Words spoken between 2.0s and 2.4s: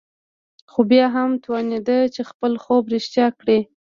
چې